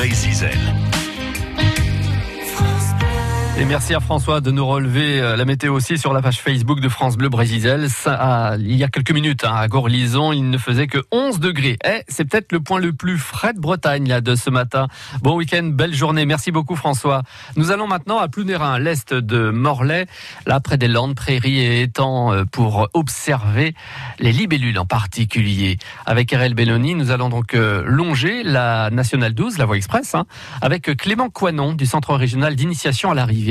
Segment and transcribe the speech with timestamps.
[0.00, 0.99] Brésil.
[3.60, 6.80] Et merci à François de nous relever euh, la météo aussi sur la page Facebook
[6.80, 7.88] de France Bleu Brésil.
[8.58, 11.76] il y a quelques minutes, hein, à Gorlison, il ne faisait que 11 degrés.
[11.84, 14.88] Eh, c'est peut-être le point le plus frais de Bretagne de ce matin.
[15.20, 16.24] Bon week-end, belle journée.
[16.24, 17.22] Merci beaucoup François.
[17.56, 20.06] Nous allons maintenant à Plounérin, l'est de Morlaix,
[20.46, 23.74] là près des Landes, prairies et étangs, euh, pour observer
[24.20, 25.76] les libellules en particulier.
[26.06, 30.24] Avec RL Belloni, nous allons donc euh, longer la Nationale 12, la voie express, hein,
[30.62, 33.49] avec Clément Coinon du Centre régional d'initiation à la rivière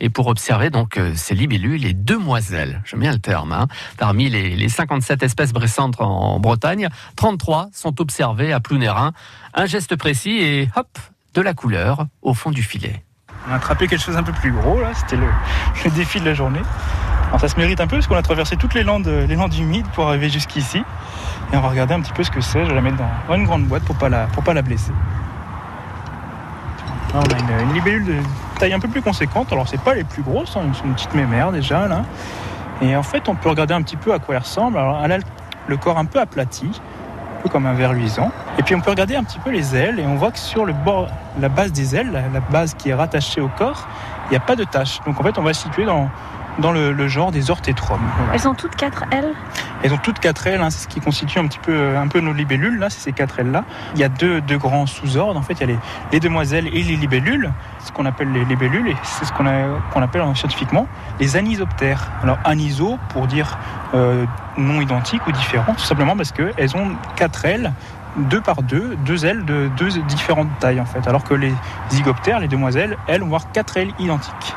[0.00, 3.66] et pour observer donc euh, ces libellules, les demoiselles, j'aime bien le terme, hein.
[3.98, 9.12] parmi les, 57 espèces bressantes en Bretagne, 33 sont observées à Plounérin.
[9.54, 10.98] Un geste précis et hop,
[11.34, 13.04] de la couleur au fond du filet.
[13.48, 16.34] On a attrapé quelque chose un peu plus gros là, c'était le, défi de la
[16.34, 16.62] journée.
[17.28, 19.54] Alors ça se mérite un peu parce qu'on a traversé toutes les landes, les landes
[19.54, 20.82] humides pour arriver jusqu'ici.
[21.52, 22.64] Et on va regarder un petit peu ce que c'est.
[22.64, 22.96] Je vais la mettre
[23.28, 24.92] dans une grande boîte pour pas pas la blesser.
[27.14, 28.14] on a une libellule de
[28.56, 29.52] taille un peu plus conséquente.
[29.52, 32.02] Alors c'est pas les plus grosses, hein, c'est une petite mémère déjà là.
[32.82, 34.78] Et en fait on peut regarder un petit peu à quoi elle ressemble.
[34.78, 35.18] Alors elle a
[35.66, 38.30] le corps un peu aplati, un peu comme un verre luisant.
[38.58, 40.64] Et puis on peut regarder un petit peu les ailes et on voit que sur
[40.64, 41.08] le bord,
[41.40, 43.86] la base des ailes, la base qui est rattachée au corps,
[44.26, 45.00] il n'y a pas de tache.
[45.06, 46.08] Donc en fait on va situer dans,
[46.58, 48.00] dans le, genre des orthétromes.
[48.32, 49.32] Elles ont toutes quatre ailes
[49.82, 52.08] Elles ont toutes quatre ailes, hein, c'est ce qui constitue un petit peu, euh, un
[52.08, 53.64] peu nos libellules, là, c'est ces quatre ailes-là.
[53.94, 55.76] Il y a deux, deux grands sous-ordres, en fait, il y a
[56.12, 57.52] les, demoiselles et les libellules,
[57.84, 60.86] ce qu'on appelle les libellules, et c'est ce qu'on appelle scientifiquement
[61.20, 62.10] les anisoptères.
[62.22, 63.58] Alors aniso pour dire
[63.94, 64.24] euh,
[64.56, 67.72] non identique ou différent, tout simplement parce qu'elles ont quatre ailes
[68.16, 71.06] deux par deux, deux ailes de deux différentes tailles en fait.
[71.06, 71.52] Alors que les
[71.90, 74.54] zygoptères, les demoiselles, elles, vont avoir quatre ailes identiques.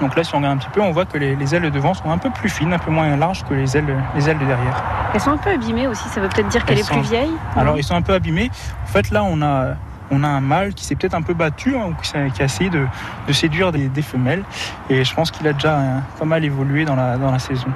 [0.00, 1.94] Donc là, si on regarde un petit peu, on voit que les, ailes de devant
[1.94, 4.44] sont un peu plus fines, un peu moins larges que les ailes, les ailes de
[4.44, 4.82] derrière.
[5.12, 7.76] Elles sont un peu abîmées aussi, ça veut peut-être dire qu'elle est plus vieille Alors,
[7.76, 8.50] ils sont un peu abîmées.
[8.84, 9.74] En fait, là, on a,
[10.10, 12.70] on a un mâle qui s'est peut-être un peu battu, hein, ou qui a, essayé
[12.70, 12.86] de,
[13.32, 14.44] séduire des, femelles.
[14.88, 17.68] Et je pense qu'il a déjà hein, pas mal évolué dans la, dans la saison.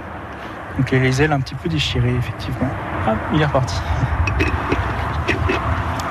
[0.78, 2.68] Donc les ailes un petit peu déchirées, effectivement.
[3.06, 3.76] Ah, il est reparti.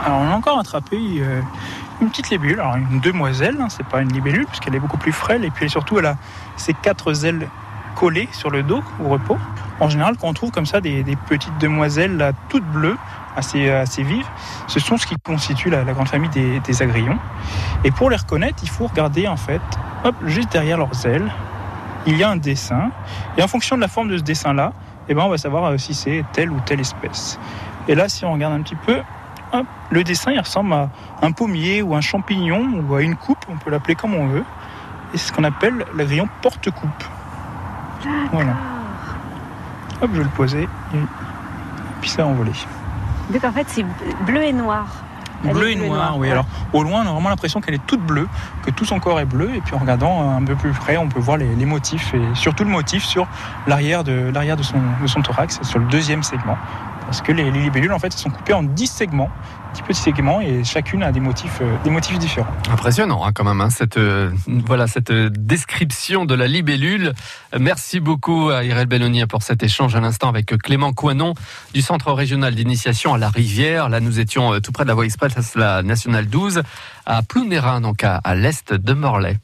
[0.06, 1.42] Alors on a encore attrapé euh,
[2.02, 5.12] une petite libellule, alors une demoiselle, hein, c'est pas une libellule puisqu'elle est beaucoup plus
[5.12, 6.18] frêle et puis surtout elle a
[6.58, 7.48] ses quatre ailes
[7.96, 9.38] collées sur le dos au repos.
[9.80, 12.98] En général, quand on trouve comme ça des, petites demoiselles toutes bleues,
[13.36, 14.28] assez, assez vives,
[14.68, 17.18] ce sont ce qui constitue la, grande famille des, agrillons.
[17.84, 19.62] Et pour les reconnaître, il faut regarder en fait,
[20.04, 21.32] hop, juste derrière leurs ailes,
[22.06, 22.92] il y a un dessin.
[23.38, 24.74] Et en fonction de la forme de ce dessin-là,
[25.08, 27.40] eh ben, on va savoir euh, si c'est telle ou telle espèce.
[27.88, 29.02] Et là, si on regarde un petit peu,
[29.90, 30.90] le dessin il ressemble à
[31.22, 34.46] un pommier ou un champignon ou à une coupe, on peut l'appeler comme on veut.
[35.14, 37.04] Et c'est ce qu'on appelle l'agrion porte-coupe.
[38.32, 38.54] Voilà.
[40.02, 40.98] Hop, je vais le poser et
[42.00, 42.52] puis ça a envolé.
[43.30, 43.86] Donc en fait c'est
[44.26, 44.88] bleu et noir.
[45.44, 46.32] bleu et noir, oui.
[46.32, 48.28] Alors au loin, on a vraiment l'impression qu'elle est toute bleue,
[48.64, 49.54] que tout son corps est bleu.
[49.54, 52.64] Et puis en regardant un peu plus près, on peut voir les, motifs et surtout
[52.64, 53.28] le motif sur
[53.68, 56.58] l'arrière de l'arrière de son, de son thorax, sur le deuxième segment
[57.12, 59.30] parce que les, libellules en fait sont coupées en 10 segments,
[59.74, 62.48] 10 petits segments et chacune a des motifs, euh, des motifs différents.
[62.72, 64.32] Impressionnant hein, quand même hein, cette euh,
[64.66, 67.12] voilà cette description de la libellule.
[67.60, 71.34] Merci beaucoup à Irel Belloni pour cet échange à l'instant avec Clément Coinon
[71.74, 73.90] du Centre régional d'initiation à la Rivière.
[73.90, 76.64] Là nous étions euh, tout près de la voie express, la nationale 12
[77.06, 79.38] à Plounérin donc à, à l'est de Morlaix.